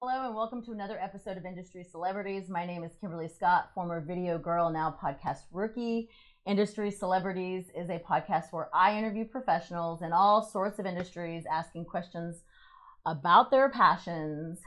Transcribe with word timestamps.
Hello 0.00 0.26
and 0.26 0.36
welcome 0.36 0.62
to 0.62 0.70
another 0.70 0.96
episode 1.00 1.36
of 1.36 1.44
Industry 1.44 1.82
Celebrities. 1.82 2.48
My 2.48 2.64
name 2.64 2.84
is 2.84 2.92
Kimberly 3.00 3.26
Scott, 3.26 3.70
former 3.74 4.00
video 4.00 4.38
girl, 4.38 4.70
now 4.70 4.96
podcast 5.02 5.40
rookie. 5.50 6.08
Industry 6.46 6.92
Celebrities 6.92 7.64
is 7.76 7.90
a 7.90 7.98
podcast 8.08 8.52
where 8.52 8.70
I 8.72 8.96
interview 8.96 9.24
professionals 9.24 10.02
in 10.02 10.12
all 10.12 10.44
sorts 10.44 10.78
of 10.78 10.86
industries 10.86 11.42
asking 11.52 11.86
questions 11.86 12.44
about 13.06 13.50
their 13.50 13.70
passions 13.70 14.60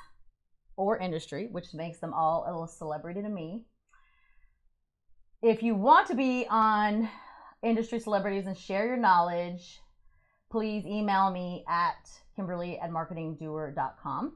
or 0.76 0.98
industry, 0.98 1.48
which 1.50 1.74
makes 1.74 2.00
them 2.00 2.14
all 2.14 2.44
a 2.46 2.52
little 2.52 2.68
celebrity 2.68 3.22
to 3.22 3.30
me. 3.30 3.64
If 5.42 5.64
you 5.64 5.76
want 5.76 6.10
to 6.10 6.16
be 6.16 6.46
on 6.50 7.08
Industry 7.64 8.02
Celebrities 8.02 8.48
and 8.48 8.58
share 8.58 8.86
your 8.86 8.98
knowledge, 8.98 9.80
please 10.52 10.86
email 10.86 11.32
me 11.32 11.64
at 11.70 12.12
kimberly 12.36 12.78
at 12.80 12.92
marketingdoer.com. 12.92 14.34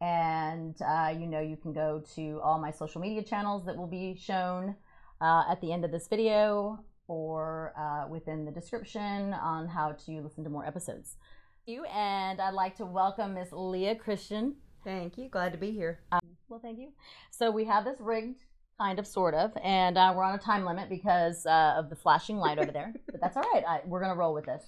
And 0.00 0.76
uh, 0.82 1.14
you 1.18 1.26
know, 1.26 1.40
you 1.40 1.56
can 1.56 1.72
go 1.72 2.02
to 2.14 2.40
all 2.42 2.58
my 2.60 2.70
social 2.70 3.00
media 3.00 3.22
channels 3.22 3.64
that 3.66 3.76
will 3.76 3.86
be 3.86 4.16
shown 4.18 4.74
uh, 5.20 5.44
at 5.50 5.60
the 5.60 5.72
end 5.72 5.84
of 5.84 5.90
this 5.90 6.08
video 6.08 6.78
or 7.08 7.72
uh, 7.78 8.08
within 8.08 8.44
the 8.44 8.50
description 8.50 9.32
on 9.32 9.68
how 9.68 9.92
to 9.92 10.20
listen 10.20 10.44
to 10.44 10.50
more 10.50 10.66
episodes. 10.66 11.16
You 11.66 11.84
and 11.84 12.40
I'd 12.40 12.54
like 12.54 12.76
to 12.76 12.86
welcome 12.86 13.34
Miss 13.34 13.48
Leah 13.52 13.96
Christian. 13.96 14.56
Thank 14.84 15.18
you. 15.18 15.28
Glad 15.28 15.52
to 15.52 15.58
be 15.58 15.72
here. 15.72 16.00
Um, 16.12 16.20
well, 16.48 16.60
thank 16.60 16.78
you. 16.78 16.92
So 17.30 17.50
we 17.50 17.64
have 17.64 17.84
this 17.84 17.96
rigged, 17.98 18.38
kind 18.78 18.98
of, 18.98 19.06
sort 19.06 19.34
of, 19.34 19.52
and 19.62 19.98
uh, 19.98 20.12
we're 20.14 20.22
on 20.22 20.34
a 20.34 20.38
time 20.38 20.64
limit 20.64 20.88
because 20.88 21.44
uh, 21.46 21.74
of 21.76 21.90
the 21.90 21.96
flashing 21.96 22.36
light 22.36 22.58
over 22.58 22.70
there. 22.70 22.94
but 23.10 23.20
that's 23.20 23.36
all 23.36 23.42
right. 23.52 23.64
I, 23.66 23.80
we're 23.84 24.00
gonna 24.00 24.14
roll 24.14 24.34
with 24.34 24.46
this. 24.46 24.62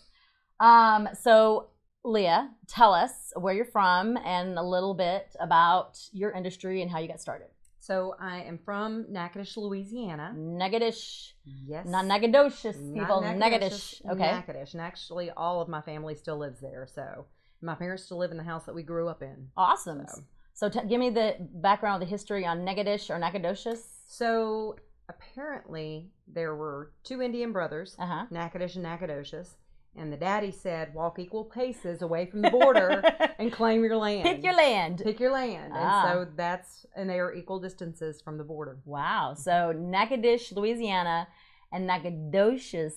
Um, 0.61 1.09
so 1.21 1.69
Leah, 2.13 2.51
tell 2.67 2.95
us 2.95 3.33
where 3.37 3.55
you're 3.55 3.65
from 3.65 4.17
and 4.19 4.59
a 4.59 4.63
little 4.63 4.95
bit 4.95 5.35
about 5.41 5.99
your 6.13 6.31
industry 6.33 6.81
and 6.83 6.91
how 6.91 6.99
you 6.99 7.09
got 7.09 7.21
started. 7.21 7.49
So 7.81 8.15
I 8.21 8.43
am 8.43 8.59
from 8.65 9.07
Natchitoches, 9.11 9.57
Louisiana. 9.57 10.33
Natchitoches. 10.37 11.33
Yes. 11.45 11.87
Not 11.87 12.07
Not 12.07 12.21
people. 12.23 13.21
Natchitoches, 13.23 13.39
Natchitoches. 13.39 14.03
Okay. 14.11 14.33
Natchitoches. 14.33 14.75
And 14.75 14.81
actually, 14.83 15.31
all 15.31 15.61
of 15.61 15.69
my 15.69 15.81
family 15.83 16.15
still 16.15 16.39
lives 16.39 16.61
there. 16.61 16.87
So 16.93 17.27
my 17.63 17.75
parents 17.75 18.05
still 18.05 18.19
live 18.19 18.31
in 18.31 18.37
the 18.37 18.43
house 18.43 18.65
that 18.65 18.75
we 18.75 18.83
grew 18.83 19.09
up 19.09 19.23
in. 19.23 19.49
Awesome. 19.57 20.05
So, 20.09 20.23
So 20.55 20.69
t- 20.69 20.87
give 20.89 21.01
me 21.01 21.11
the 21.11 21.37
background, 21.41 22.03
the 22.03 22.07
history 22.07 22.45
on 22.45 22.61
Negadish 22.61 23.11
or 23.11 23.19
Nacogdoches. 23.19 23.87
so 24.07 24.77
apparently, 25.09 26.11
there 26.27 26.55
were 26.55 26.93
two 27.05 27.23
Indian 27.23 27.53
brothers, 27.53 27.97
Uh 27.99 28.07
huh. 28.07 28.27
Natchitoches 28.31 28.77
and 28.77 28.85
Nacogdoches. 28.85 29.57
And 29.99 30.13
the 30.13 30.17
daddy 30.17 30.53
said, 30.53 30.95
walk 30.95 31.19
equal 31.19 31.45
paces 31.45 32.03
away 32.03 32.27
from 32.27 32.43
the 32.43 32.51
border 32.51 33.03
and 33.39 33.53
claim 33.53 33.83
your 33.83 33.97
land. 33.97 34.25
Pick 34.25 34.45
your 34.45 34.55
land. 34.55 35.01
Pick 35.05 35.19
your 35.19 35.33
land. 35.33 35.73
Ah. 35.75 36.07
And 36.07 36.13
so 36.13 36.33
that's, 36.37 36.87
and 36.97 37.11
they 37.11 37.19
are 37.19 37.35
equal 37.35 37.59
distances 37.59 38.21
from 38.21 38.39
the 38.39 38.45
border. 38.45 38.79
Wow. 38.85 39.35
So 39.35 39.73
Natchitoches, 39.73 40.53
Louisiana, 40.53 41.29
and 41.73 41.87
Nacogdoches, 41.87 42.95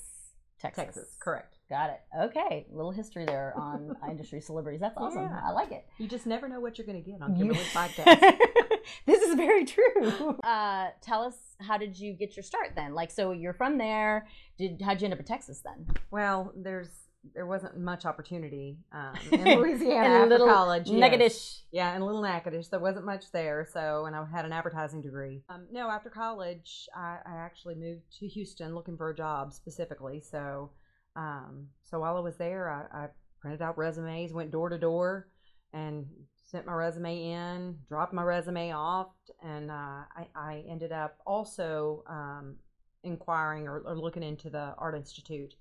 Texas. 0.60 0.84
Texas, 0.84 1.18
correct. 1.20 1.51
Got 1.72 1.92
it. 1.92 2.02
Okay. 2.26 2.66
Little 2.70 2.92
history 2.92 3.26
there 3.26 3.54
on 3.58 3.96
industry 4.10 4.42
celebrities. 4.42 4.82
That's 4.82 4.98
awesome. 4.98 5.22
Yeah. 5.24 5.40
I 5.42 5.52
like 5.52 5.72
it. 5.72 5.86
You 6.00 6.08
just 6.10 6.28
never 6.28 6.50
know 6.50 6.60
what 6.60 6.78
you're 6.78 6.86
going 6.86 7.02
to 7.02 7.10
get 7.10 7.22
on 7.22 7.34
Kimberly's 7.34 7.62
podcast. 7.74 8.20
this 9.06 9.22
is 9.22 9.36
very 9.36 9.64
true. 9.64 10.38
Uh, 10.44 10.90
tell 11.02 11.24
us 11.24 11.36
how 11.62 11.78
did 11.78 11.98
you 11.98 12.12
get 12.12 12.36
your 12.36 12.44
start 12.44 12.74
then? 12.76 12.94
Like, 12.94 13.10
so 13.10 13.32
you're 13.32 13.54
from 13.54 13.78
there. 13.78 14.28
Did 14.58 14.82
how'd 14.82 15.00
you 15.00 15.06
end 15.06 15.14
up 15.14 15.20
in 15.22 15.26
Texas 15.26 15.62
then? 15.64 15.88
Well, 16.12 16.52
there's 16.58 16.90
there 17.34 17.46
wasn't 17.46 17.78
much 17.78 18.06
opportunity 18.06 18.80
um, 18.92 19.14
in 19.32 19.60
Louisiana 19.60 20.06
In 20.08 20.12
after 20.12 20.28
little 20.30 20.48
college. 20.48 20.90
yes. 20.90 21.62
Yeah, 21.72 21.96
in 21.96 22.02
a 22.02 22.06
Little 22.06 22.22
Natchitoches, 22.24 22.70
there 22.70 22.80
wasn't 22.80 23.06
much 23.06 23.32
there. 23.32 23.66
So, 23.72 24.06
and 24.08 24.16
I 24.16 24.26
had 24.30 24.44
an 24.44 24.52
advertising 24.52 25.02
degree. 25.02 25.44
Um, 25.48 25.68
no, 25.72 25.88
after 25.88 26.10
college, 26.10 26.90
I, 26.96 27.20
I 27.26 27.36
actually 27.36 27.76
moved 27.76 28.02
to 28.20 28.28
Houston 28.28 28.74
looking 28.74 28.98
for 28.98 29.10
a 29.12 29.16
job 29.16 29.54
specifically. 29.54 30.20
So, 30.20 30.72
um, 31.16 31.68
so 31.84 32.00
while 32.00 32.18
I 32.18 32.22
was 32.22 32.38
there, 32.38 32.70
I, 32.70 33.04
I 33.04 33.08
printed 33.40 33.62
out 33.62 33.78
resumes, 33.78 34.34
went 34.34 34.52
door 34.52 34.70
to 34.70 34.78
door, 34.78 35.28
and 35.74 36.06
sent 36.52 36.66
my 36.66 36.74
resume 36.74 37.32
in, 37.32 37.78
dropped 37.88 38.14
my 38.14 38.24
resume 38.24 38.72
off, 38.72 39.12
and 39.44 39.72
uh, 39.72 40.04
I, 40.16 40.28
I 40.36 40.64
ended 40.70 40.92
up 40.92 41.18
also 41.26 42.04
um, 42.08 42.56
inquiring 43.04 43.68
or, 43.68 43.80
or 43.80 43.96
looking 43.96 44.24
into 44.24 44.50
the 44.50 44.74
Art 44.78 44.96
Institute. 44.96 45.56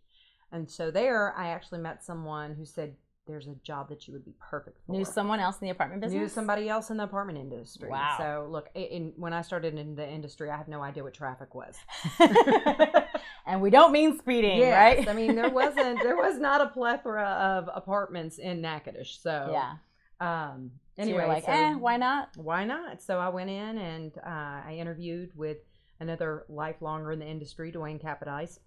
And 0.52 0.68
so 0.68 0.90
there, 0.90 1.34
I 1.36 1.48
actually 1.48 1.80
met 1.80 2.02
someone 2.02 2.54
who 2.54 2.64
said, 2.64 2.96
"There's 3.26 3.46
a 3.46 3.54
job 3.62 3.88
that 3.90 4.08
you 4.08 4.12
would 4.14 4.24
be 4.24 4.34
perfect 4.40 4.78
for." 4.84 4.92
Knew 4.92 5.04
someone 5.04 5.38
else 5.38 5.58
in 5.60 5.66
the 5.66 5.70
apartment 5.70 6.02
business. 6.02 6.20
Knew 6.20 6.28
somebody 6.28 6.68
else 6.68 6.90
in 6.90 6.96
the 6.96 7.04
apartment 7.04 7.38
industry. 7.38 7.88
Wow. 7.88 8.16
So 8.18 8.48
look, 8.50 8.68
in, 8.74 8.82
in, 8.82 9.12
when 9.16 9.32
I 9.32 9.42
started 9.42 9.78
in 9.78 9.94
the 9.94 10.08
industry, 10.08 10.50
I 10.50 10.56
had 10.56 10.66
no 10.66 10.82
idea 10.82 11.04
what 11.04 11.14
traffic 11.14 11.54
was. 11.54 11.76
and 13.46 13.60
we 13.60 13.70
don't 13.70 13.92
mean 13.92 14.18
speeding, 14.18 14.58
Yes, 14.58 14.98
right? 14.98 15.08
I 15.08 15.12
mean, 15.12 15.34
there 15.34 15.50
wasn't, 15.50 16.02
there 16.02 16.16
was 16.16 16.38
not 16.38 16.60
a 16.60 16.66
plethora 16.66 17.24
of 17.24 17.68
apartments 17.74 18.38
in 18.38 18.60
Natchitoches. 18.60 19.20
So 19.22 19.50
yeah. 19.52 19.74
Um. 20.20 20.72
So 20.96 21.02
Anyway, 21.02 21.26
like, 21.26 21.46
so 21.46 21.52
eh, 21.52 21.74
why 21.74 21.96
not? 21.96 22.36
why 22.36 22.64
not? 22.64 23.00
So 23.00 23.18
I 23.18 23.30
went 23.30 23.48
in 23.48 23.78
and 23.78 24.12
uh, 24.18 24.60
I 24.66 24.76
interviewed 24.78 25.30
with 25.34 25.58
another 25.98 26.44
lifelonger 26.50 27.12
in 27.12 27.18
the 27.20 27.26
industry, 27.26 27.72
Dwayne 27.72 28.02
Capodice, 28.02 28.58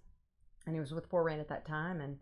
and 0.66 0.74
he 0.74 0.80
was 0.80 0.92
with 0.92 1.06
For 1.06 1.22
Rent 1.22 1.40
at 1.40 1.48
that 1.48 1.66
time. 1.66 2.00
And 2.00 2.18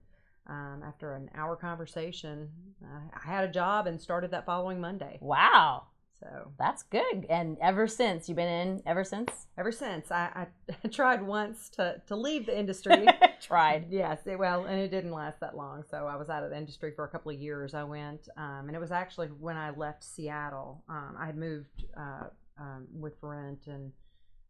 um, 0.49 0.83
after 0.87 1.15
an 1.15 1.31
hour 1.35 1.57
conversation, 1.57 2.51
uh, 2.85 3.01
I 3.15 3.27
had 3.27 3.45
a 3.45 3.53
job 3.53 3.87
and 3.87 4.01
started 4.01 4.33
that 4.33 4.45
following 4.45 4.81
Monday. 4.81 5.19
Wow, 5.21 5.85
So 6.23 6.53
that's 6.57 6.85
good. 6.85 7.27
And 7.29 7.57
ever 7.61 7.89
since 7.89 8.29
you've 8.29 8.37
been 8.37 8.49
in, 8.49 8.83
ever 8.87 9.03
since 9.03 9.47
ever 9.59 9.73
since, 9.73 10.13
I, 10.13 10.47
I 10.85 10.89
tried 10.89 11.23
once 11.23 11.69
to 11.71 12.01
to 12.07 12.17
leave 12.17 12.47
the 12.47 12.57
industry. 12.57 13.07
tried. 13.41 13.87
Yes, 13.91 14.21
it, 14.27 14.39
well, 14.39 14.65
and 14.67 14.81
it 14.81 14.91
didn't 14.91 15.11
last 15.11 15.41
that 15.41 15.57
long. 15.57 15.83
So 15.91 16.07
I 16.07 16.15
was 16.15 16.29
out 16.29 16.45
of 16.45 16.51
the 16.51 16.57
industry 16.57 16.93
for 16.95 17.05
a 17.05 17.09
couple 17.09 17.33
of 17.33 17.41
years. 17.41 17.75
I 17.75 17.83
went, 17.83 18.29
um, 18.37 18.67
and 18.69 18.77
it 18.77 18.79
was 18.79 18.93
actually 18.93 19.29
when 19.29 19.57
I 19.57 19.71
left 19.71 20.05
Seattle. 20.05 20.85
Um, 20.89 21.17
I 21.19 21.27
had 21.27 21.37
moved 21.37 21.85
uh, 21.97 22.29
um, 22.59 22.87
with 22.95 23.15
rent 23.21 23.67
and 23.67 23.91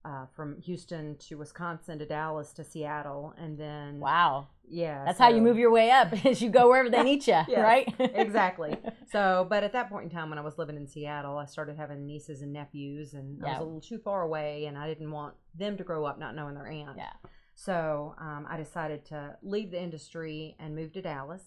uh, 0.05 0.27
from 0.35 0.61
Houston 0.63 1.17
to 1.29 1.37
Wisconsin 1.37 1.99
to 1.99 2.07
Dallas 2.07 2.53
to 2.55 2.65
Seattle, 2.65 3.35
and 3.39 3.59
then 3.59 4.01
Wow, 4.01 4.49
yeah, 4.69 5.05
that's 5.05 5.19
how 5.19 5.29
you 5.29 5.41
move 5.41 5.59
your 5.59 5.71
way 5.71 5.91
up. 5.91 6.13
Is 6.27 6.43
you 6.43 6.51
go 6.51 6.69
wherever 6.69 6.91
they 6.91 7.03
need 7.03 7.27
you, 7.27 7.41
Yes, 7.49 7.59
right? 7.59 7.95
exactly. 7.99 8.77
So, 9.13 9.47
but 9.51 9.63
at 9.63 9.75
that 9.75 9.91
point 9.91 10.05
in 10.05 10.11
time, 10.11 10.31
when 10.31 10.39
I 10.39 10.43
was 10.43 10.57
living 10.57 10.75
in 10.77 10.87
Seattle, 10.89 11.37
I 11.37 11.45
started 11.45 11.77
having 11.77 12.07
nieces 12.07 12.41
and 12.41 12.51
nephews, 12.51 13.13
and 13.13 13.45
I 13.45 13.51
was 13.51 13.59
a 13.59 13.63
little 13.65 13.81
too 13.83 13.99
far 13.99 14.23
away, 14.23 14.65
and 14.65 14.79
I 14.79 14.89
didn't 14.89 15.11
want 15.11 15.35
them 15.55 15.77
to 15.77 15.85
grow 15.85 16.07
up 16.07 16.19
not 16.19 16.35
knowing 16.35 16.55
their 16.55 16.67
aunt. 16.67 16.97
Yeah. 16.97 17.13
So 17.55 18.15
um, 18.19 18.47
I 18.49 18.57
decided 18.57 19.05
to 19.07 19.37
leave 19.43 19.71
the 19.71 19.83
industry 19.83 20.57
and 20.59 20.75
move 20.75 20.95
to 20.95 21.03
Dallas. 21.03 21.43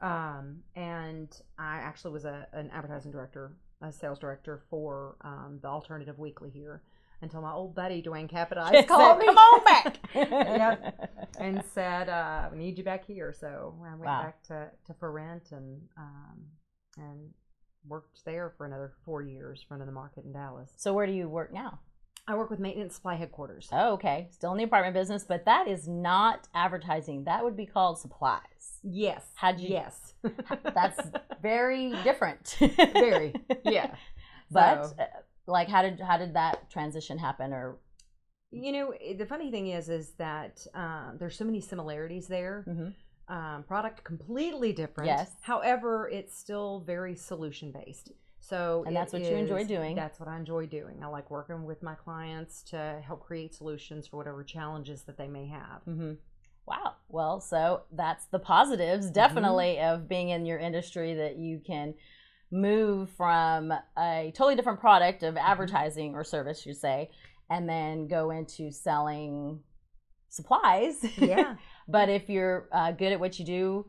Um, 0.00 0.60
and 0.74 1.28
I 1.58 1.76
actually 1.76 2.12
was 2.12 2.24
a, 2.24 2.46
an 2.54 2.70
advertising 2.72 3.12
director, 3.12 3.52
a 3.82 3.92
sales 3.92 4.18
director 4.18 4.62
for 4.70 5.16
um, 5.22 5.58
the 5.62 5.68
Alternative 5.68 6.18
Weekly 6.18 6.50
here 6.50 6.82
until 7.22 7.42
my 7.42 7.52
old 7.52 7.74
buddy 7.74 8.02
Dwayne 8.02 8.30
Capodice 8.32 8.70
Said, 8.70 8.88
called 8.88 9.18
me 9.18 9.26
Come 9.26 9.36
on 9.38 9.64
back. 9.64 9.98
Yep. 10.14 11.10
and 11.38 11.62
said, 11.74 12.08
uh, 12.08 12.48
"We 12.52 12.58
need 12.58 12.78
you 12.78 12.84
back 12.84 13.06
here." 13.06 13.32
So 13.38 13.74
I 13.84 13.90
went 13.90 14.00
Wow. 14.02 14.22
back 14.22 14.42
to 14.44 14.70
to 14.86 14.94
For 14.94 15.10
Rent 15.12 15.52
and 15.52 15.80
um, 15.96 16.38
and 16.98 17.30
worked 17.88 18.24
there 18.26 18.52
for 18.58 18.66
another 18.66 18.92
four 19.04 19.22
years, 19.22 19.64
running 19.70 19.86
the 19.86 19.92
market 19.92 20.24
in 20.24 20.32
Dallas. 20.32 20.70
So 20.76 20.92
where 20.92 21.06
do 21.06 21.12
you 21.12 21.28
work 21.28 21.52
now? 21.52 21.80
I 22.26 22.34
work 22.36 22.50
with 22.50 22.60
Maintenance 22.60 22.94
Supply 22.94 23.16
Headquarters. 23.16 23.68
Oh, 23.72 23.94
okay. 23.94 24.28
Still 24.30 24.52
in 24.52 24.58
the 24.58 24.64
apartment 24.64 24.94
business, 24.94 25.24
but 25.24 25.44
that 25.46 25.66
is 25.66 25.88
not 25.88 26.46
advertising. 26.54 27.24
That 27.24 27.42
would 27.42 27.56
be 27.56 27.66
called 27.66 27.98
supplies. 27.98 28.78
Yes. 28.82 29.24
How'd 29.34 29.58
you- 29.60 29.70
Yes. 29.70 30.14
That's 30.74 31.00
very 31.42 31.92
different. 32.04 32.56
Very. 32.58 33.34
Yeah. 33.64 33.94
But 34.52 34.84
So- 34.86 34.94
uh, 34.98 35.04
like, 35.46 35.68
how 35.68 35.82
did 35.82 36.00
how 36.00 36.16
did 36.18 36.34
that 36.34 36.70
transition 36.70 37.18
happen? 37.18 37.52
Or 37.52 37.78
You 38.50 38.72
know, 38.72 38.94
the 39.16 39.26
funny 39.26 39.50
thing 39.52 39.68
is, 39.68 39.88
is 39.88 40.10
that 40.18 40.66
um, 40.74 41.16
there's 41.20 41.36
so 41.36 41.44
many 41.44 41.60
similarities 41.60 42.26
there. 42.26 42.64
Mhm. 42.68 42.94
Um, 43.28 43.62
product 43.62 44.02
completely 44.02 44.72
different. 44.72 45.06
Yes. 45.06 45.30
However, 45.40 46.08
it's 46.08 46.36
still 46.36 46.80
very 46.84 47.14
solution 47.14 47.70
based. 47.70 48.10
So 48.50 48.84
And 48.86 48.96
that's 48.96 49.12
what 49.12 49.22
you 49.22 49.36
enjoy 49.36 49.64
doing. 49.64 49.94
That's 49.94 50.18
what 50.18 50.28
I 50.28 50.36
enjoy 50.36 50.66
doing. 50.66 51.02
I 51.02 51.06
like 51.06 51.30
working 51.30 51.64
with 51.64 51.82
my 51.82 51.94
clients 51.94 52.62
to 52.64 53.00
help 53.06 53.24
create 53.24 53.54
solutions 53.54 54.08
for 54.08 54.16
whatever 54.16 54.42
challenges 54.42 55.02
that 55.02 55.16
they 55.16 55.28
may 55.28 55.46
have. 55.46 55.82
hmm 55.84 56.14
Wow. 56.66 56.94
Well, 57.08 57.40
so 57.40 57.82
that's 57.90 58.26
the 58.26 58.38
positives, 58.38 59.10
definitely, 59.10 59.80
of 59.80 60.08
being 60.08 60.28
in 60.28 60.46
your 60.46 60.58
industry 60.58 61.14
that 61.14 61.36
you 61.36 61.60
can 61.64 61.94
move 62.52 63.10
from 63.10 63.72
a 63.98 64.32
totally 64.36 64.56
different 64.56 64.78
product 64.78 65.22
of 65.22 65.36
advertising 65.36 66.14
or 66.14 66.22
service, 66.22 66.66
you 66.66 66.74
say, 66.74 67.10
and 67.48 67.68
then 67.68 68.06
go 68.06 68.30
into 68.30 68.70
selling 68.70 69.60
supplies. 70.28 71.04
Yeah. 71.16 71.56
but 71.88 72.08
if 72.08 72.28
you're 72.28 72.68
uh, 72.72 72.92
good 72.92 73.12
at 73.12 73.20
what 73.20 73.38
you 73.38 73.44
do, 73.44 73.86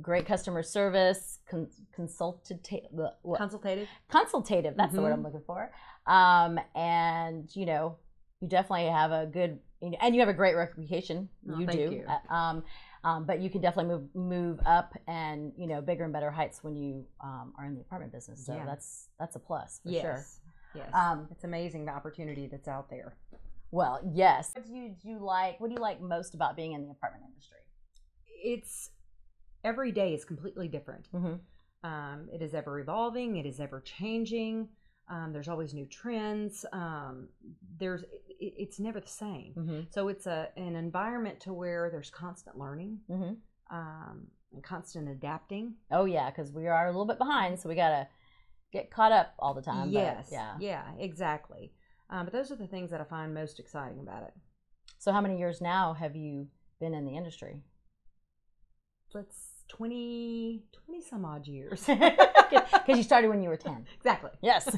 great 0.00 0.26
customer 0.26 0.62
service, 0.62 1.38
con- 1.48 1.68
consultative, 1.94 2.82
what? 3.22 3.38
Consultative. 3.38 3.88
consultative. 4.08 4.74
That's 4.76 4.94
the 4.94 5.02
word 5.02 5.12
I'm 5.12 5.20
Mhm. 5.20 5.24
looking 5.24 5.42
for. 5.46 5.72
Um, 6.06 6.58
and 6.74 7.54
you 7.54 7.66
know, 7.66 7.96
you 8.40 8.48
definitely 8.48 8.86
have 8.86 9.12
a 9.12 9.26
good, 9.26 9.60
and 9.80 10.14
you 10.14 10.20
have 10.20 10.28
a 10.28 10.34
great 10.34 10.54
reputation. 10.56 11.28
Oh, 11.50 11.58
you 11.58 11.66
do. 11.66 11.78
you. 11.92 12.06
Uh, 12.06 12.32
Um, 12.34 12.64
um, 13.04 13.24
but 13.26 13.40
you 13.40 13.50
can 13.50 13.60
definitely 13.60 13.92
move 13.94 14.14
move 14.14 14.60
up 14.64 14.94
and 15.06 15.52
you 15.56 15.66
know 15.66 15.80
bigger 15.82 16.04
and 16.04 16.12
better 16.12 16.30
heights 16.30 16.62
when 16.62 16.76
you 16.76 17.06
um, 17.20 17.52
are 17.58 17.66
in 17.66 17.74
the 17.74 17.80
apartment 17.80 18.12
business. 18.12 18.44
So 18.46 18.54
Yeah. 18.54 18.64
that's 18.64 19.08
that's 19.18 19.36
a 19.36 19.40
plus 19.40 19.80
for 19.80 19.90
yes. 19.90 20.02
sure. 20.02 20.24
Yes. 20.74 20.90
Um, 20.94 21.28
it's 21.30 21.44
amazing 21.44 21.84
the 21.84 21.92
opportunity 21.92 22.46
that's 22.46 22.68
out 22.68 22.88
there. 22.88 23.16
Well, 23.70 24.00
yes. 24.12 24.52
What 24.54 24.66
do 24.66 24.72
you 24.74 24.90
do 25.00 25.08
you 25.08 25.18
like? 25.18 25.60
What 25.60 25.68
do 25.68 25.74
you 25.74 25.80
like 25.80 26.00
most 26.00 26.34
about 26.34 26.56
being 26.56 26.72
in 26.72 26.82
the 26.84 26.90
apartment 26.90 27.24
industry? 27.26 27.58
It's 28.44 28.90
every 29.64 29.92
day 29.92 30.14
is 30.14 30.24
completely 30.24 30.68
different. 30.68 31.08
Mm-hmm. 31.14 31.34
Um, 31.88 32.28
it 32.32 32.42
is 32.42 32.54
ever 32.54 32.78
evolving. 32.80 33.36
It 33.36 33.46
is 33.46 33.58
ever 33.60 33.80
changing. 33.80 34.68
Um, 35.08 35.32
there's 35.32 35.48
always 35.48 35.74
new 35.74 35.86
trends. 35.86 36.64
Um, 36.72 37.28
there's 37.78 38.02
it, 38.02 38.54
it's 38.56 38.78
never 38.78 39.00
the 39.00 39.08
same. 39.08 39.52
Mm-hmm. 39.56 39.80
So 39.90 40.08
it's 40.08 40.26
a 40.26 40.48
an 40.56 40.76
environment 40.76 41.40
to 41.40 41.52
where 41.52 41.90
there's 41.90 42.10
constant 42.10 42.56
learning, 42.58 42.98
Mm-hmm. 43.10 43.76
um, 43.76 44.26
and 44.52 44.62
constant 44.62 45.08
adapting. 45.08 45.74
Oh 45.90 46.04
yeah, 46.04 46.30
because 46.30 46.52
we 46.52 46.68
are 46.68 46.86
a 46.86 46.90
little 46.90 47.06
bit 47.06 47.18
behind, 47.18 47.58
so 47.58 47.68
we 47.68 47.74
gotta 47.74 48.06
get 48.72 48.90
caught 48.90 49.12
up 49.12 49.34
all 49.38 49.54
the 49.54 49.60
time. 49.62 49.88
but, 49.88 50.00
yes. 50.00 50.28
yeah. 50.32 50.54
Yeah. 50.60 50.84
Exactly. 50.98 51.72
Um, 52.10 52.24
but 52.26 52.32
those 52.32 52.50
are 52.50 52.56
the 52.56 52.66
things 52.66 52.90
that 52.90 53.00
I 53.00 53.04
find 53.04 53.34
most 53.34 53.58
exciting 53.58 54.00
about 54.00 54.22
it. 54.22 54.32
So 54.98 55.12
how 55.12 55.20
many 55.20 55.38
years 55.38 55.60
now 55.60 55.94
have 55.94 56.14
you 56.16 56.46
been 56.80 56.94
in 56.94 57.04
the 57.04 57.16
industry? 57.16 57.60
Let's 59.14 59.36
20, 59.68 60.62
20 60.86 61.02
some 61.02 61.24
odd 61.24 61.46
years. 61.46 61.88
Because 62.52 62.98
you 62.98 63.02
started 63.02 63.28
when 63.28 63.42
you 63.42 63.48
were 63.48 63.56
ten. 63.56 63.86
exactly. 63.96 64.30
Yes. 64.42 64.64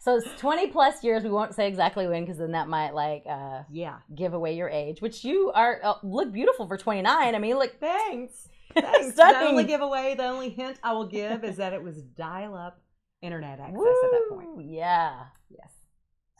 so 0.00 0.16
it's 0.16 0.40
twenty 0.40 0.68
plus 0.68 1.04
years. 1.04 1.22
We 1.22 1.30
won't 1.30 1.54
say 1.54 1.68
exactly 1.68 2.08
when, 2.08 2.24
because 2.24 2.38
then 2.38 2.52
that 2.52 2.66
might 2.66 2.94
like 2.94 3.24
uh, 3.28 3.62
yeah. 3.70 3.98
give 4.14 4.34
away 4.34 4.56
your 4.56 4.68
age. 4.68 5.00
Which 5.00 5.24
you 5.24 5.52
are 5.54 5.80
uh, 5.84 5.94
look 6.02 6.32
beautiful 6.32 6.66
for 6.66 6.76
twenty 6.76 7.02
nine. 7.02 7.34
I 7.34 7.38
mean, 7.38 7.58
look 7.58 7.78
Thanks. 7.80 8.48
Thanks. 8.74 9.14
the 9.16 9.38
only 9.40 9.64
giveaway, 9.64 10.14
the 10.16 10.24
only 10.24 10.50
hint 10.50 10.78
I 10.82 10.92
will 10.92 11.06
give 11.06 11.44
is 11.44 11.56
that 11.56 11.72
it 11.72 11.82
was 11.82 12.02
dial-up 12.02 12.80
internet 13.22 13.60
access 13.60 13.76
at 13.76 14.10
that 14.10 14.26
point. 14.30 14.48
Yeah. 14.66 15.24
Yes. 15.48 15.70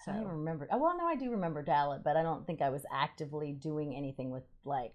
So. 0.05 0.13
I 0.13 0.15
don't 0.15 0.25
even 0.25 0.37
remember. 0.39 0.69
Oh, 0.71 0.79
well, 0.79 0.97
no, 0.99 1.07
I 1.07 1.17
do 1.17 1.31
remember 1.31 1.63
dial-up, 1.63 2.05
but 2.05 2.17
I 2.17 2.23
don't 2.23 2.47
think 2.47 2.61
I 2.61 2.69
was 2.69 2.83
actively 2.93 3.53
doing 3.53 3.95
anything 3.97 4.31
with 4.31 4.43
like, 4.65 4.93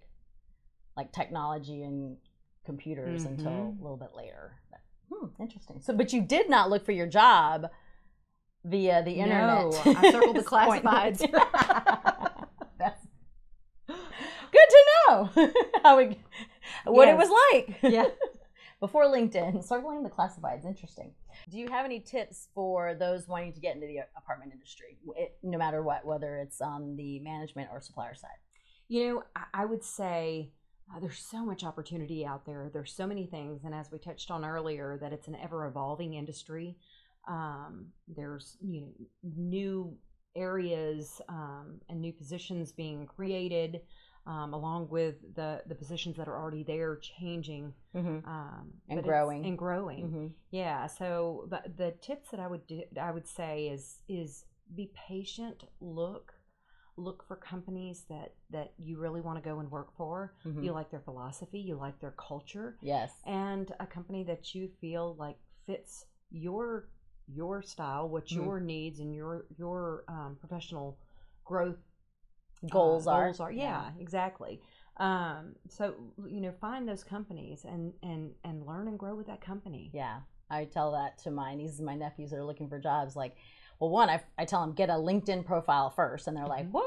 like 0.96 1.12
technology 1.12 1.82
and 1.82 2.16
computers 2.64 3.24
until 3.24 3.50
Mhm. 3.50 3.80
a 3.80 3.82
little 3.82 3.96
bit 3.96 4.14
later. 4.14 4.58
But, 4.70 4.80
hmm, 5.10 5.42
interesting. 5.42 5.80
So, 5.80 5.92
but 5.94 6.12
you 6.12 6.20
did 6.22 6.48
not 6.48 6.70
look 6.70 6.84
for 6.84 6.92
your 6.92 7.06
job 7.06 7.70
via 8.64 9.02
the 9.02 9.12
internet. 9.12 9.46
No, 9.48 9.72
I 9.84 10.10
circled 10.12 10.36
the 10.36 10.42
classifieds. 10.44 11.18
That's 12.78 13.06
good 13.86 13.96
to 14.68 14.84
know 15.08 15.30
how 15.82 15.96
we, 15.98 16.18
what 16.84 17.08
it 17.08 17.16
was 17.16 17.30
like. 17.52 17.78
yeah. 17.82 18.06
before 18.80 19.04
LinkedIn, 19.06 19.64
circling 19.64 20.02
the 20.02 20.10
classifieds. 20.10 20.64
Interesting. 20.64 21.12
Do 21.50 21.58
you 21.58 21.68
have 21.68 21.84
any 21.84 22.00
tips 22.00 22.48
for 22.54 22.94
those 22.94 23.26
wanting 23.28 23.52
to 23.54 23.60
get 23.60 23.74
into 23.74 23.86
the 23.86 23.98
apartment 24.16 24.52
industry, 24.52 24.98
it, 25.16 25.36
no 25.42 25.58
matter 25.58 25.82
what, 25.82 26.04
whether 26.04 26.36
it's 26.38 26.60
on 26.60 26.96
the 26.96 27.18
management 27.20 27.68
or 27.72 27.80
supplier 27.80 28.14
side? 28.14 28.30
You 28.88 29.08
know, 29.08 29.22
I 29.54 29.64
would 29.64 29.82
say 29.82 30.50
uh, 30.90 30.98
there's 31.00 31.18
so 31.18 31.44
much 31.44 31.64
opportunity 31.64 32.24
out 32.24 32.44
there. 32.46 32.70
There's 32.72 32.92
so 32.92 33.06
many 33.06 33.26
things, 33.26 33.64
and 33.64 33.74
as 33.74 33.90
we 33.92 33.98
touched 33.98 34.30
on 34.30 34.44
earlier, 34.44 34.98
that 35.00 35.12
it's 35.12 35.28
an 35.28 35.36
ever 35.42 35.66
evolving 35.66 36.14
industry. 36.14 36.76
Um, 37.28 37.86
there's 38.08 38.56
you 38.60 38.80
know 38.80 38.88
new 39.22 39.96
areas 40.34 41.20
um, 41.28 41.80
and 41.88 42.00
new 42.00 42.12
positions 42.12 42.72
being 42.72 43.06
created, 43.06 43.80
um, 44.26 44.52
along 44.54 44.88
with 44.88 45.16
the 45.34 45.62
the 45.66 45.74
positions 45.74 46.16
that 46.16 46.28
are 46.28 46.36
already 46.40 46.62
there 46.64 46.96
changing 46.96 47.72
Mm-hmm. 47.94 48.26
um, 48.28 48.72
And 48.88 49.02
growing. 49.02 49.44
and 49.44 49.58
growing. 49.58 50.04
Mm-hmm. 50.06 50.26
Yeah. 50.50 50.86
So, 50.86 51.46
but 51.50 51.76
the 51.76 51.92
tips 52.00 52.30
that 52.30 52.40
I 52.40 52.46
would 52.46 52.66
do, 52.66 52.82
I 53.00 53.10
would 53.10 53.26
say 53.28 53.68
is 53.68 53.98
is 54.08 54.44
be 54.74 54.90
patient. 55.08 55.64
Look, 55.80 56.32
look 57.02 57.24
for 57.26 57.36
companies 57.36 58.04
that 58.08 58.34
that 58.50 58.72
you 58.78 58.98
really 58.98 59.20
want 59.20 59.42
to 59.42 59.48
go 59.50 59.58
and 59.60 59.70
work 59.70 59.90
for. 59.96 60.34
Mhm. 60.44 60.62
You 60.64 60.72
like 60.72 60.90
their 60.90 61.00
philosophy. 61.00 61.60
You 61.60 61.76
like 61.76 61.98
their 62.00 62.12
culture, 62.12 62.76
Yes. 62.80 63.12
and 63.26 63.72
a 63.80 63.86
company 63.86 64.22
that 64.24 64.54
you 64.54 64.68
feel 64.80 65.14
like 65.18 65.38
fits 65.66 66.06
your 66.30 66.88
your 67.28 67.62
style, 67.62 68.08
what 68.08 68.26
Mhm. 68.26 68.36
your 68.36 68.60
needs 68.60 69.00
and 69.00 69.14
your 69.14 69.46
your 69.56 70.04
um, 70.08 70.36
professional 70.36 70.98
growth 71.44 71.78
Goals 72.70 73.06
uh, 73.08 73.10
are. 73.10 73.24
goals 73.26 73.40
are 73.40 73.50
yeah, 73.52 73.90
exactly 73.98 74.60
um 74.98 75.56
so 75.68 75.94
you 76.26 76.40
know 76.42 76.52
find 76.60 76.86
those 76.86 77.02
companies 77.02 77.64
and 77.64 77.94
and 78.02 78.34
and 78.44 78.66
learn 78.66 78.86
and 78.88 78.98
grow 78.98 79.14
with 79.14 79.26
that 79.26 79.40
company 79.40 79.90
Yeah. 79.94 80.20
I 80.50 80.66
tell 80.66 80.92
that 80.92 81.16
to 81.24 81.30
my 81.30 81.54
nieces 81.54 81.78
and 81.78 81.86
my 81.86 81.94
nephews 81.94 82.30
that 82.30 82.36
are 82.36 82.44
looking 82.44 82.68
for 82.68 82.78
jobs. 82.78 83.16
Like, 83.16 83.36
well, 83.82 83.90
one, 83.90 84.08
I, 84.08 84.22
I 84.38 84.44
tell 84.44 84.60
them 84.60 84.74
get 84.74 84.88
a 84.90 84.92
LinkedIn 84.94 85.44
profile 85.44 85.90
first, 85.90 86.28
and 86.28 86.36
they're 86.36 86.46
like, 86.46 86.66
Mhm. 86.68 86.72
what? 86.72 86.86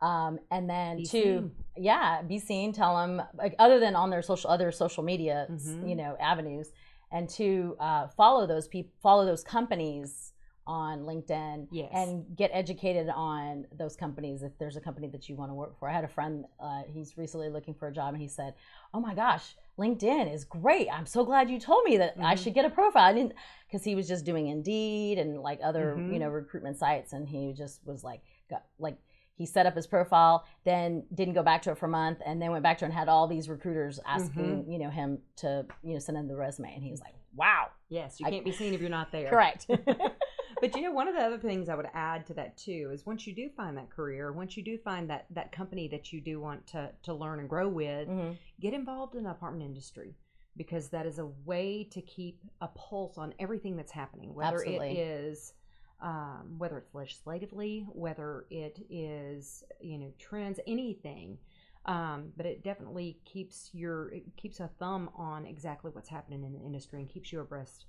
Um, 0.00 0.38
and 0.52 0.70
then 0.70 0.98
Be 0.98 1.06
two, 1.06 1.10
seen. 1.20 1.52
yeah, 1.76 2.22
be 2.22 2.38
seen. 2.38 2.72
Tell 2.72 2.96
them 2.98 3.20
like 3.34 3.56
other 3.58 3.80
than 3.80 3.96
on 3.96 4.10
their 4.10 4.22
social 4.22 4.48
other 4.48 4.70
social 4.70 5.02
media, 5.02 5.48
Mhm. 5.50 5.88
you 5.88 5.96
know, 5.96 6.16
avenues, 6.20 6.70
and 7.10 7.28
to 7.30 7.76
uh, 7.80 8.06
follow 8.08 8.46
those 8.46 8.68
people, 8.68 8.92
follow 9.02 9.24
those 9.26 9.42
companies 9.42 10.32
on 10.68 11.00
LinkedIn, 11.00 11.66
Yes. 11.72 11.90
and 11.92 12.36
get 12.36 12.50
educated 12.54 13.08
on 13.08 13.66
those 13.72 13.96
companies. 13.96 14.42
If 14.44 14.56
there's 14.58 14.76
a 14.76 14.80
company 14.80 15.08
that 15.08 15.28
you 15.28 15.34
want 15.34 15.50
to 15.50 15.54
work 15.54 15.76
for, 15.80 15.88
I 15.88 15.92
had 15.94 16.04
a 16.04 16.08
friend. 16.08 16.44
Uh, 16.60 16.82
he's 16.86 17.18
recently 17.18 17.48
looking 17.48 17.74
for 17.74 17.88
a 17.88 17.92
job, 17.92 18.14
and 18.14 18.22
he 18.22 18.28
said, 18.28 18.54
"Oh 18.94 19.00
my 19.00 19.14
gosh, 19.16 19.56
LinkedIn 19.78 20.32
is 20.32 20.44
great. 20.44 20.88
I'm 20.92 21.06
so 21.06 21.24
glad 21.24 21.48
you 21.48 21.58
told 21.60 21.84
me 21.84 21.96
that 21.98 22.14
I 22.18 22.34
Mhm. 22.34 22.42
should 22.42 22.54
get 22.54 22.64
a 22.64 22.70
profile." 22.70 23.04
I 23.04 23.12
didn't 23.12 23.34
because 23.66 23.84
he 23.84 23.94
was 23.94 24.08
just 24.08 24.24
doing 24.24 24.48
Indeed 24.48 25.18
and 25.18 25.40
like 25.40 25.60
other 25.62 25.94
Mhm. 25.96 26.12
you 26.12 26.18
know 26.18 26.28
recruitment 26.28 26.76
sites, 26.76 27.12
and 27.12 27.28
he 27.28 27.52
just 27.52 27.86
was 27.86 28.02
like, 28.02 28.22
got, 28.50 28.64
like 28.78 28.96
he 29.36 29.46
set 29.46 29.66
up 29.66 29.76
his 29.76 29.86
profile, 29.86 30.44
then 30.64 31.04
didn't 31.14 31.34
go 31.34 31.44
back 31.44 31.62
to 31.62 31.70
it 31.70 31.78
for 31.78 31.86
a 31.86 31.88
month, 31.88 32.20
and 32.26 32.42
then 32.42 32.50
went 32.50 32.64
back 32.64 32.76
to 32.78 32.84
it 32.84 32.88
and 32.88 32.94
had 32.94 33.08
all 33.08 33.28
these 33.28 33.48
recruiters 33.48 34.00
asking 34.04 34.62
Mm-hmm. 34.62 34.70
you 34.72 34.78
know 34.80 34.90
him 34.90 35.22
to 35.36 35.64
you 35.82 35.92
know 35.94 36.00
send 36.00 36.18
him 36.18 36.26
the 36.28 36.36
resume, 36.36 36.74
and 36.74 36.82
he 36.82 36.90
was 36.90 37.00
like, 37.00 37.14
"Wow, 37.36 37.68
yes 37.88 38.18
you 38.18 38.26
I- 38.26 38.30
can't 38.30 38.44
be 38.44 38.52
seen 38.52 38.74
if 38.74 38.80
you're 38.80 38.90
not 38.90 39.12
there 39.12 39.28
correct." 39.30 39.66
but 40.60 40.74
you 40.76 40.82
know 40.82 40.92
one 40.92 41.08
of 41.08 41.14
the 41.14 41.20
other 41.20 41.38
things 41.38 41.68
i 41.68 41.74
would 41.74 41.88
add 41.94 42.26
to 42.26 42.34
that 42.34 42.56
too 42.56 42.90
is 42.92 43.06
once 43.06 43.26
you 43.26 43.34
do 43.34 43.48
find 43.56 43.76
that 43.76 43.90
career 43.90 44.32
once 44.32 44.56
you 44.56 44.62
do 44.62 44.78
find 44.78 45.08
that 45.10 45.26
that 45.30 45.52
company 45.52 45.88
that 45.88 46.12
you 46.12 46.20
do 46.20 46.40
want 46.40 46.66
to 46.66 46.90
to 47.02 47.14
learn 47.14 47.40
and 47.40 47.48
grow 47.48 47.68
with 47.68 48.08
Mhm. 48.08 48.36
get 48.60 48.72
involved 48.74 49.14
in 49.14 49.24
the 49.24 49.30
apartment 49.30 49.64
industry 49.64 50.14
because 50.56 50.88
that 50.88 51.06
is 51.06 51.18
a 51.18 51.26
way 51.26 51.84
to 51.84 52.00
keep 52.02 52.42
a 52.60 52.68
pulse 52.68 53.16
on 53.18 53.32
everything 53.38 53.76
that's 53.76 53.92
happening 53.92 54.34
whether 54.34 54.56
Absolutely. 54.56 54.90
it 54.90 54.98
is 54.98 55.54
um, 56.00 56.54
whether 56.58 56.78
it's 56.78 56.94
legislatively 56.94 57.86
whether 57.92 58.46
it 58.50 58.78
is 58.88 59.64
you 59.80 59.98
know 59.98 60.12
trends 60.18 60.60
anything 60.66 61.38
um, 61.86 62.32
but 62.36 62.44
it 62.46 62.62
definitely 62.62 63.18
keeps 63.24 63.70
your 63.72 64.10
it 64.10 64.24
keeps 64.36 64.60
a 64.60 64.68
thumb 64.78 65.10
on 65.16 65.46
exactly 65.46 65.90
what's 65.92 66.08
happening 66.08 66.44
in 66.44 66.52
the 66.52 66.60
industry 66.60 67.00
and 67.00 67.08
keeps 67.08 67.32
you 67.32 67.40
abreast 67.40 67.86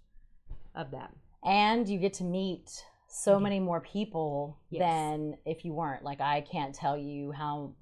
of 0.75 0.91
that 0.91 1.11
and 1.43 1.87
you 1.87 1.97
get 1.99 2.13
to 2.15 2.23
meet 2.23 2.85
so 3.07 3.37
Mhm. 3.37 3.41
many 3.41 3.59
more 3.59 3.81
people 3.81 4.57
Yes. 4.69 4.79
than 4.81 5.37
if 5.45 5.65
you 5.65 5.73
weren't 5.73 6.03
like 6.03 6.21
i 6.21 6.41
can't 6.41 6.75
tell 6.75 6.97
you 6.97 7.31
how 7.31 7.73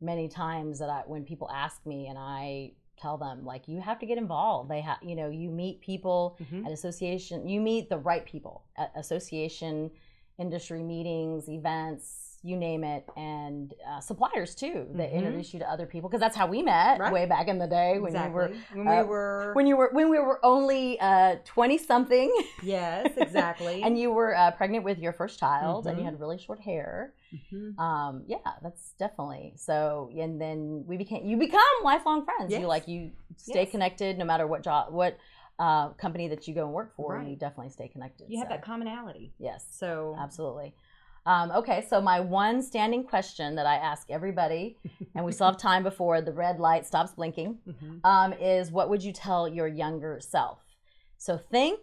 many 0.00 0.28
times 0.28 0.78
that 0.78 0.88
i 0.90 1.02
when 1.06 1.24
people 1.24 1.50
ask 1.50 1.84
me 1.86 2.06
and 2.06 2.18
i 2.18 2.72
tell 2.96 3.16
them 3.16 3.44
like 3.44 3.66
you 3.68 3.80
have 3.80 3.98
to 3.98 4.06
get 4.06 4.18
involved 4.18 4.70
they 4.70 4.80
have 4.80 4.98
you 5.02 5.16
know 5.16 5.28
you 5.28 5.50
meet 5.50 5.80
people 5.80 6.36
Mhm. 6.40 6.66
at 6.66 6.72
association 6.72 7.48
you 7.48 7.60
meet 7.60 7.88
the 7.88 7.98
right 7.98 8.24
people 8.26 8.64
at 8.76 8.92
association 8.96 9.90
industry 10.38 10.82
meetings 10.82 11.48
events 11.48 12.27
you 12.42 12.56
name 12.56 12.84
it 12.84 13.04
and 13.16 13.74
uh, 13.88 14.00
suppliers 14.00 14.54
too 14.54 14.86
that 14.94 15.10
Mhm. 15.10 15.12
introduce 15.12 15.52
you 15.52 15.58
to 15.60 15.70
other 15.70 15.86
people 15.86 16.08
because 16.08 16.20
that's 16.20 16.36
how 16.36 16.46
we 16.46 16.62
met 16.62 17.00
Right. 17.00 17.12
way 17.12 17.26
back 17.26 17.48
in 17.48 17.58
the 17.58 17.66
day 17.66 17.98
when 17.98 18.14
you 18.14 18.30
were 18.30 18.46
exactly. 18.46 18.64
when 18.74 18.88
uh, 18.88 19.02
we 19.02 19.08
were 19.08 19.50
when 19.54 19.66
you 19.66 19.76
were 19.76 19.90
when 19.92 20.08
we 20.10 20.18
were 20.18 20.44
only 20.44 20.98
uh 21.00 21.36
20 21.44 21.78
something 21.78 22.32
yes 22.62 23.12
exactly 23.16 23.82
and 23.82 23.98
you 23.98 24.10
were 24.12 24.36
uh, 24.36 24.50
pregnant 24.52 24.84
with 24.84 24.98
your 24.98 25.12
first 25.12 25.38
child 25.38 25.86
and 25.86 25.98
you 25.98 26.02
Mhm. 26.04 26.10
had 26.10 26.20
really 26.20 26.38
short 26.38 26.60
hair 26.60 27.12
Mhm. 27.34 27.78
um 27.78 28.22
yeah 28.26 28.38
that's 28.62 28.92
definitely 28.98 29.52
so 29.56 30.10
and 30.16 30.40
then 30.40 30.84
we 30.86 30.96
became 30.96 31.26
you 31.26 31.36
become 31.36 31.60
lifelong 31.82 32.24
friends 32.24 32.52
you 32.52 32.66
like 32.66 32.86
you 32.88 33.10
stay 33.36 33.62
Yes. 33.62 33.70
connected 33.70 34.16
no 34.18 34.24
matter 34.24 34.46
what 34.46 34.62
job 34.62 34.92
what 34.92 35.18
uh 35.58 35.88
company 35.94 36.28
that 36.28 36.46
you 36.46 36.54
go 36.54 36.64
and 36.64 36.72
work 36.72 36.94
for 36.94 37.16
and 37.16 37.28
you 37.28 37.36
definitely 37.36 37.70
stay 37.70 37.88
connected 37.88 38.30
you 38.30 38.38
have 38.38 38.48
that 38.48 38.62
commonality 38.62 39.32
yes 39.38 39.66
so 39.70 40.16
absolutely 40.18 40.72
Um, 41.28 41.50
okay, 41.50 41.84
so 41.86 42.00
my 42.00 42.20
one 42.20 42.62
standing 42.62 43.04
question 43.04 43.56
that 43.56 43.66
I 43.66 43.74
ask 43.74 44.10
everybody, 44.10 44.78
and 45.14 45.26
we 45.26 45.32
still 45.32 45.48
have 45.48 45.58
time 45.70 45.82
before 45.82 46.22
the 46.22 46.32
red 46.32 46.58
light 46.58 46.86
stops 46.86 47.12
blinking, 47.12 47.58
Mhm. 47.66 48.00
um, 48.02 48.32
is 48.32 48.72
what 48.72 48.88
would 48.88 49.04
you 49.04 49.12
tell 49.12 49.46
your 49.46 49.66
younger 49.68 50.20
self? 50.20 50.58
So 51.18 51.36
think 51.36 51.80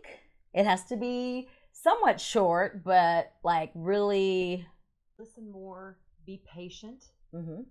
it 0.51 0.65
has 0.65 0.85
to 0.85 0.97
be 0.97 1.47
somewhat 1.71 2.19
short, 2.19 2.83
but 2.83 3.33
like 3.43 3.71
really. 3.75 4.65
Listen 5.19 5.51
more, 5.51 5.99
be 6.25 6.41
patient, 6.43 7.03
mhm. 7.31 7.65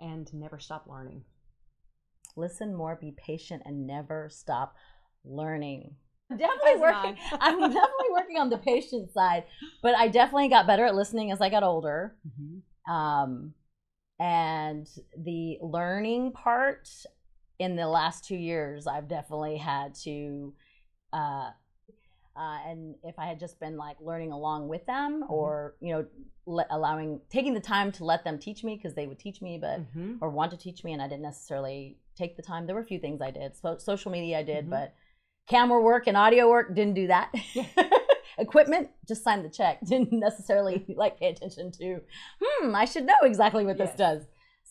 and 0.00 0.34
never 0.34 0.58
stop 0.58 0.88
learning. 0.88 1.24
Listen 2.34 2.74
more, 2.74 2.96
be 2.96 3.12
patient, 3.12 3.62
and 3.64 3.86
never 3.86 4.28
stop 4.28 4.74
learning. 5.24 5.94
Definitely 6.38 6.80
working. 6.80 7.16
I'm 7.40 7.58
definitely 7.60 8.10
working 8.12 8.38
on 8.38 8.50
the 8.50 8.58
patient 8.58 9.12
side, 9.12 9.44
but 9.82 9.94
I 9.96 10.08
definitely 10.08 10.48
got 10.48 10.66
better 10.66 10.84
at 10.84 10.94
listening 10.94 11.30
as 11.32 11.40
I 11.40 11.48
got 11.48 11.62
older. 11.62 12.16
Um, 12.88 13.54
and 14.18 14.88
the 15.16 15.58
learning 15.60 16.32
part 16.32 16.88
in 17.58 17.76
the 17.76 17.86
last 17.88 18.24
two 18.24 18.36
years, 18.36 18.86
I've 18.86 19.08
definitely 19.08 19.56
had 19.56 19.94
to. 20.04 20.54
Uh, 21.12 21.50
uh, 22.34 22.58
and 22.66 22.94
if 23.04 23.18
I 23.18 23.26
had 23.26 23.38
just 23.38 23.60
been 23.60 23.76
like 23.76 23.96
learning 24.00 24.32
along 24.32 24.68
with 24.68 24.86
them, 24.86 25.24
or 25.28 25.74
you 25.80 25.92
know, 25.92 26.06
le- 26.46 26.66
allowing 26.70 27.20
taking 27.28 27.52
the 27.52 27.60
time 27.60 27.92
to 27.92 28.04
let 28.04 28.24
them 28.24 28.38
teach 28.38 28.64
me 28.64 28.76
because 28.76 28.94
they 28.94 29.06
would 29.06 29.18
teach 29.18 29.42
me, 29.42 29.58
but 29.58 29.80
Mhm. 29.94 30.16
or 30.20 30.30
want 30.30 30.50
to 30.52 30.56
teach 30.56 30.82
me, 30.82 30.92
and 30.94 31.02
I 31.02 31.08
didn't 31.08 31.22
necessarily 31.22 31.98
take 32.16 32.36
the 32.36 32.42
time. 32.42 32.66
There 32.66 32.74
were 32.74 32.80
a 32.80 32.86
few 32.86 32.98
things 32.98 33.20
I 33.20 33.30
did. 33.30 33.56
So, 33.56 33.76
social 33.78 34.10
media 34.10 34.38
I 34.38 34.42
did, 34.42 34.66
Mhm. 34.66 34.70
but 34.70 34.94
camera 35.48 35.80
work 35.82 36.06
and 36.06 36.16
audio 36.16 36.48
work 36.48 36.74
didn't 36.74 36.94
do 36.94 37.06
that. 37.08 37.30
Yeah. 37.54 37.66
Equipment 38.38 38.88
just 39.06 39.22
signed 39.22 39.44
the 39.44 39.50
check. 39.50 39.80
Didn't 39.84 40.10
necessarily 40.12 40.86
like 40.96 41.18
pay 41.20 41.28
attention 41.28 41.70
to. 41.72 42.00
Hmm, 42.42 42.74
I 42.74 42.86
should 42.86 43.04
know 43.04 43.14
exactly 43.24 43.64
what 43.66 43.76
this 43.76 43.90
Yes. 43.90 43.98
does. 43.98 44.22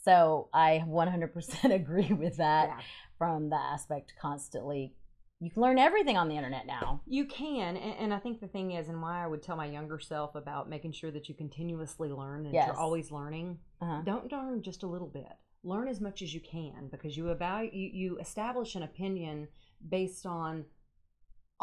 So 0.04 0.50
I 0.52 0.84
100% 0.88 1.64
agree 1.76 2.12
with 2.12 2.38
that 2.38 2.70
Yeah. 2.70 2.80
from 3.20 3.50
the 3.52 3.58
aspect 3.58 4.14
constantly. 4.20 4.96
You 5.40 5.52
can 5.52 5.62
learn 5.62 5.78
everything 5.78 6.18
on 6.18 6.28
the 6.28 6.36
internet 6.36 6.66
now. 6.68 7.02
You 7.08 7.26
can, 7.26 7.76
and, 7.78 7.96
and 8.00 8.14
I 8.14 8.20
think 8.20 8.40
the 8.42 8.48
thing 8.48 8.72
is, 8.72 8.90
and 8.90 9.02
why 9.02 9.24
I 9.24 9.28
would 9.28 9.42
tell 9.44 9.56
my 9.56 9.66
younger 9.68 10.00
self 10.00 10.34
about 10.36 10.70
making 10.70 10.92
sure 10.94 11.12
that 11.12 11.30
you 11.30 11.36
continuously 11.36 12.10
learn 12.10 12.46
and 12.46 12.54
Yes. 12.54 12.68
you're 12.68 12.78
always 12.80 13.12
learning. 13.12 13.60
Uh-huh. 13.82 14.02
Don't 14.04 14.32
learn 14.32 14.62
just 14.64 14.84
a 14.84 14.88
little 14.88 15.08
bit. 15.08 15.28
Learn 15.64 15.88
as 15.88 16.02
much 16.02 16.22
as 16.24 16.34
you 16.34 16.42
can 16.42 16.90
because 16.92 17.16
you 17.18 17.30
evaluate, 17.30 17.74
you, 17.74 17.90
you 17.94 18.18
establish 18.20 18.76
an 18.76 18.82
opinion 18.84 19.48
based 19.88 20.26
on 20.26 20.66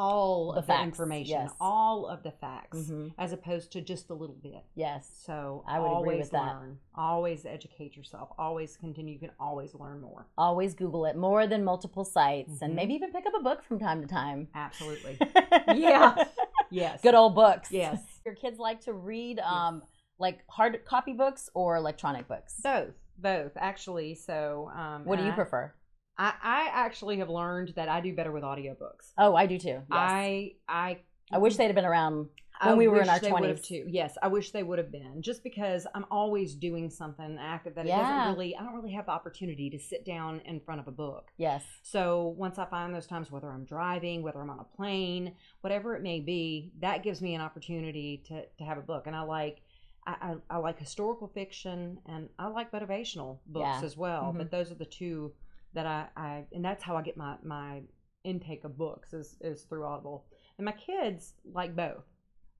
all 0.01 0.53
The 0.53 0.61
of 0.61 0.67
facts, 0.67 0.79
the 0.81 0.85
information, 0.87 1.41
yes. 1.41 1.51
all 1.61 2.07
of 2.07 2.23
the 2.23 2.31
facts, 2.31 2.79
Mhm. 2.79 3.15
as 3.19 3.33
opposed 3.33 3.73
to 3.73 3.81
just 3.81 4.11
a 4.11 4.15
little 4.15 4.37
bit. 4.37 4.65
Yes. 4.77 5.11
So 5.25 5.65
I 5.67 5.81
would 5.81 5.87
agree 5.87 5.97
always 5.97 6.19
with 6.21 6.31
that. 6.31 6.55
learn. 6.55 6.79
Always 6.95 7.45
educate 7.45 7.97
yourself. 7.97 8.31
Always 8.39 8.77
continue. 8.77 9.15
You 9.15 9.19
can 9.19 9.33
always 9.41 9.75
learn 9.75 10.01
more. 10.01 10.29
Always 10.39 10.75
Google 10.75 11.05
it 11.07 11.17
more 11.17 11.49
than 11.49 11.65
multiple 11.65 12.05
sites 12.05 12.63
and 12.63 12.73
Mhm. 12.73 12.77
maybe 12.77 12.95
even 12.95 13.11
pick 13.11 13.27
up 13.27 13.35
a 13.35 13.43
book 13.43 13.65
from 13.65 13.81
time 13.81 14.01
to 14.01 14.07
time. 14.07 14.49
Absolutely. 14.55 15.19
Yeah. 15.77 16.25
yes. 16.71 17.03
Good 17.03 17.17
old 17.17 17.35
books. 17.35 17.73
Yes. 17.73 18.21
Your 18.25 18.37
kids 18.37 18.59
like 18.61 18.81
to 18.83 18.93
read 18.93 19.41
um 19.41 19.83
like 20.21 20.45
hard 20.49 20.85
copy 20.85 21.13
books 21.13 21.51
or 21.55 21.75
electronic 21.77 22.29
books? 22.29 22.61
Both. 22.63 22.95
Both 23.19 23.53
actually. 23.57 24.15
So 24.15 24.71
um, 24.75 25.05
What 25.05 25.19
do 25.19 25.25
you 25.25 25.33
I- 25.33 25.35
prefer? 25.35 25.75
I, 26.19 26.33
I 26.43 26.71
actually 26.73 27.19
have 27.19 27.29
learned 27.31 27.75
that 27.77 27.89
I 27.89 28.01
do 28.01 28.15
better 28.15 28.33
with 28.33 28.43
audiobooks. 28.43 29.13
Oh, 29.17 29.35
I 29.35 29.47
do 29.47 29.59
too. 29.59 29.69
Yes. 29.69 29.85
I 29.91 30.53
I 30.69 30.99
I 31.31 31.39
wish 31.39 31.57
they'd 31.57 31.67
have 31.67 31.75
been 31.77 31.85
around 31.85 32.29
I 32.61 32.71
when 32.71 32.79
we 32.79 32.89
were 32.89 33.01
in 33.01 33.09
our 33.09 33.21
they 33.21 33.31
would 33.31 33.45
have 33.45 33.61
20s. 33.61 33.67
too. 33.69 33.85
Yes, 33.87 34.17
I 34.21 34.27
wish 34.27 34.51
they 34.51 34.65
would 34.65 34.79
have 34.79 34.91
been. 34.91 35.23
Just 35.23 35.45
because 35.45 35.87
I'm 35.95 36.07
always 36.11 36.57
doing 36.57 36.91
something 36.91 37.39
active 37.41 37.77
that 37.77 37.87
it 37.87 37.91
doesn't 37.91 38.33
really 38.35 38.57
I 38.57 38.65
don't 38.65 38.75
really 38.75 38.93
have 38.95 39.07
the 39.07 39.13
opportunity 39.13 39.71
to 39.71 39.79
sit 39.79 40.05
down 40.05 40.41
in 40.45 40.59
front 40.59 40.81
of 40.81 40.89
a 40.89 40.91
book. 40.91 41.29
Yes. 41.37 41.65
So 41.85 42.35
once 42.37 42.59
I 42.59 42.65
find 42.67 42.93
those 42.93 43.07
times, 43.07 43.31
whether 43.31 43.49
I'm 43.49 43.65
driving, 43.65 44.23
whether 44.23 44.41
I'm 44.41 44.51
on 44.51 44.59
a 44.59 44.65
plane, 44.77 45.35
whatever 45.61 45.95
it 45.95 46.03
may 46.03 46.19
be, 46.19 46.73
that 46.81 47.05
gives 47.05 47.23
me 47.23 47.35
an 47.37 47.41
opportunity 47.41 48.25
to, 48.27 48.43
to 48.59 48.65
have 48.65 48.77
a 48.79 48.83
book. 48.83 49.07
And 49.07 49.15
I 49.15 49.23
like 49.23 49.61
I, 50.05 50.17
I, 50.21 50.35
I 50.51 50.57
like 50.57 50.81
historical 50.81 51.29
fiction 51.29 51.99
and 52.07 52.29
I 52.41 52.49
like 52.49 52.73
motivational 52.73 53.39
books 53.47 53.79
Yeah. 53.81 53.87
as 53.87 53.97
well. 53.97 54.33
Mhm. 54.35 54.39
But 54.39 54.51
those 54.51 54.73
are 54.73 54.77
the 54.77 54.85
two 54.87 55.33
that 55.75 55.87
I, 55.87 56.07
I 56.17 56.45
and 56.53 56.65
that's 56.65 56.83
how 56.83 56.97
I 56.97 57.03
get 57.03 57.17
my, 57.17 57.37
my 57.45 57.83
intake 58.25 58.65
of 58.65 58.77
books 58.77 59.13
is, 59.13 59.37
is 59.41 59.63
through 59.63 59.85
Audible. 59.85 60.27
And 60.59 60.65
my 60.65 60.73
kids 60.73 61.35
like 61.53 61.77
both. 61.77 62.05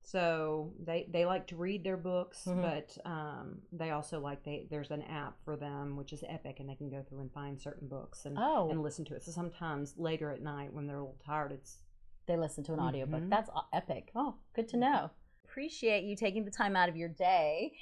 So 0.01 0.71
they, 0.83 1.07
they 1.11 1.25
like 1.25 1.45
to 1.47 1.55
read 1.57 1.83
their 1.83 1.97
books, 1.97 2.45
Mhm. 2.47 2.61
but 2.61 2.97
um, 3.05 3.59
they 3.71 3.91
also 3.91 4.19
like 4.19 4.43
they 4.43 4.65
there's 4.71 4.91
an 4.91 5.01
app 5.03 5.35
for 5.43 5.55
them 5.57 5.97
which 5.97 6.13
is 6.13 6.23
Epic, 6.27 6.59
and 6.59 6.69
they 6.69 6.75
can 6.75 6.89
go 6.89 7.03
through 7.07 7.19
and 7.19 7.31
find 7.31 7.59
certain 7.61 7.87
books 7.87 8.25
and 8.25 8.37
Oh, 8.39 8.69
and 8.71 8.81
listen 8.81 9.03
to 9.05 9.15
it. 9.15 9.23
So 9.23 9.31
sometimes 9.31 9.95
later 9.97 10.31
at 10.31 10.41
night 10.41 10.73
when 10.73 10.87
they're 10.87 10.97
a 10.97 11.01
little 11.01 11.19
tired, 11.23 11.51
it's 11.51 11.79
they 12.27 12.37
listen 12.37 12.63
to 12.65 12.73
an 12.73 12.79
audiobook. 12.79 13.21
Mhm. 13.23 13.29
That's 13.29 13.49
epic. 13.73 14.11
Oh, 14.15 14.35
good 14.53 14.69
to 14.69 14.77
know. 14.77 15.09
Appreciate 15.43 16.03
you 16.05 16.15
taking 16.15 16.45
the 16.45 16.51
time 16.51 16.75
out 16.75 16.87
of 16.89 16.95
your 16.95 17.09
day 17.09 17.73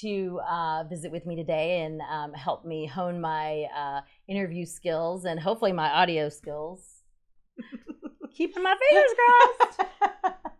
to 0.00 0.40
uh, 0.48 0.84
visit 0.84 1.10
with 1.10 1.26
me 1.26 1.36
today 1.36 1.82
and 1.82 2.00
um, 2.10 2.32
help 2.32 2.64
me 2.64 2.86
hone 2.86 3.20
my 3.20 3.66
uh, 3.76 4.00
interview 4.28 4.64
skills 4.64 5.24
and 5.24 5.40
hopefully 5.40 5.72
my 5.72 5.90
audio 5.90 6.28
skills. 6.28 7.02
Keeping 8.34 8.62
my 8.62 8.76
fingers 8.90 9.14
crossed. 9.16 9.90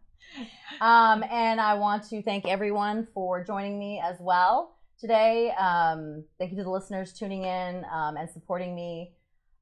Um, 0.80 1.24
and 1.24 1.60
I 1.60 1.74
want 1.74 2.08
to 2.10 2.22
thank 2.22 2.46
everyone 2.46 3.06
for 3.12 3.42
joining 3.42 3.78
me 3.78 4.00
as 4.04 4.16
well 4.20 4.76
today. 5.00 5.50
Um, 5.58 6.24
thank 6.38 6.52
you 6.52 6.56
to 6.58 6.64
the 6.64 6.70
listeners 6.70 7.12
tuning 7.12 7.44
in 7.44 7.84
um, 7.92 8.16
and 8.16 8.30
supporting 8.30 8.74
me 8.74 9.12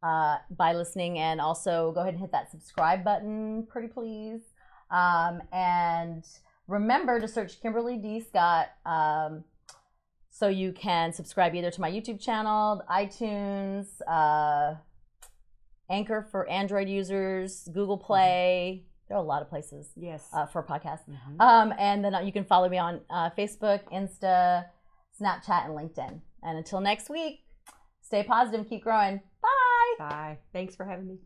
uh, 0.03 0.37
by 0.51 0.75
listening. 0.75 1.19
And 1.19 1.41
also 1.41 1.93
go 1.93 2.01
ahead 2.01 2.15
and 2.15 2.21
hit 2.21 2.33
that 2.33 2.51
subscribe 2.51 3.03
button, 3.03 3.67
pretty 3.69 3.89
please. 3.89 4.43
Um, 4.91 5.41
and 5.53 6.25
remember 6.69 7.19
to 7.19 7.29
search 7.29 7.61
Kimberly 7.63 7.97
D. 7.97 8.21
Scott 8.21 8.69
um, 8.85 9.45
so 10.39 10.49
you 10.49 10.71
can 10.73 11.15
subscribe 11.15 11.55
either 11.55 11.71
to 11.71 11.81
my 11.81 11.91
YouTube 11.91 12.21
channel, 12.21 12.83
iTunes, 12.91 13.87
uh, 14.07 14.75
Anchor 15.89 16.29
for 16.31 16.47
Android 16.47 16.91
users, 16.91 17.67
Google 17.73 17.97
Play. 17.97 18.85
There 19.09 19.17
are 19.17 19.23
a 19.23 19.27
lot 19.27 19.41
of 19.41 19.49
places 19.49 19.89
yes. 19.97 20.29
uh, 20.35 20.45
for 20.45 20.63
podcasts. 20.63 21.09
Mhm. 21.09 21.41
Um, 21.41 21.73
and 21.79 22.05
then 22.05 22.27
you 22.27 22.33
can 22.33 22.45
follow 22.45 22.69
me 22.69 22.77
on 22.77 23.01
uh, 23.09 23.31
Facebook, 23.31 23.81
Insta, 23.91 24.67
Snapchat, 25.19 25.65
and 25.65 25.75
LinkedIn. 25.75 26.21
And 26.43 26.59
until 26.59 26.83
next 26.83 27.09
week, 27.09 27.41
stay 28.03 28.23
positive 28.23 28.61
and 28.61 28.69
keep 28.69 28.83
growing. 28.83 29.23
Bye. 29.41 29.95
Bye. 29.99 30.39
Thanks 30.53 30.77
for 30.77 30.85
having 30.85 31.07
me. 31.07 31.19